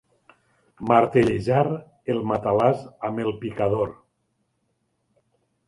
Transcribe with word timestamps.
Martellejar 0.91 1.65
el 2.15 2.23
matalàs 2.33 2.81
amb 3.11 3.23
el 3.27 3.31
picador. 3.45 3.95